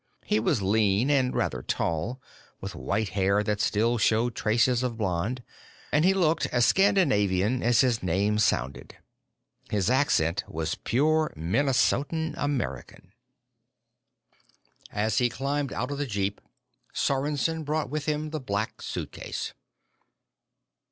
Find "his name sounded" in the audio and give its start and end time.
7.81-8.97